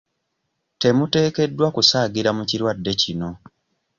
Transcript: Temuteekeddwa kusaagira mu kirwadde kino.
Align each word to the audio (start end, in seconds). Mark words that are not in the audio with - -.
Temuteekeddwa 0.81 1.67
kusaagira 1.75 2.29
mu 2.37 2.43
kirwadde 2.49 2.91
kino. 3.01 3.29